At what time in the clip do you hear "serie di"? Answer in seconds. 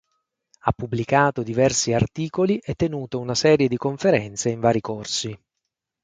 3.35-3.77